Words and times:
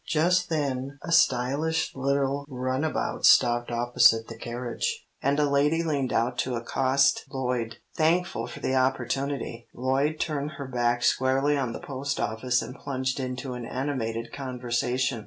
Just 0.07 0.49
then 0.49 0.97
a 1.03 1.11
stylish 1.11 1.95
little 1.95 2.43
runabout 2.49 3.23
stopped 3.23 3.69
opposite 3.69 4.27
the 4.29 4.35
carriage, 4.35 5.05
and 5.21 5.39
a 5.39 5.47
lady 5.47 5.83
leaned 5.83 6.11
out 6.11 6.39
to 6.39 6.55
accost 6.55 7.23
Lloyd. 7.29 7.75
Thankful 7.95 8.47
for 8.47 8.61
the 8.61 8.73
opportunity, 8.73 9.67
Lloyd 9.75 10.19
turned 10.19 10.53
her 10.57 10.65
back 10.67 11.03
squarely 11.03 11.55
on 11.55 11.71
the 11.71 11.79
post 11.79 12.19
office 12.19 12.63
and 12.63 12.73
plunged 12.73 13.19
into 13.19 13.53
an 13.53 13.67
animated 13.67 14.33
conversation. 14.33 15.19